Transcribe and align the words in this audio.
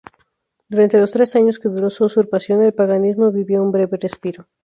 Durante 0.67 0.97
los 0.97 1.11
tres 1.11 1.35
años 1.35 1.59
que 1.59 1.69
duró 1.69 1.91
su 1.91 2.05
usurpación, 2.05 2.63
el 2.63 2.73
paganismo 2.73 3.31
vivió 3.31 3.61
un 3.61 3.71
breve 3.71 3.97
respiro. 4.01 4.47